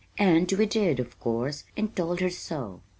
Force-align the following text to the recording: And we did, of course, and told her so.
And 0.17 0.51
we 0.53 0.65
did, 0.65 0.99
of 0.99 1.19
course, 1.19 1.63
and 1.77 1.95
told 1.95 2.21
her 2.21 2.29
so. 2.31 2.81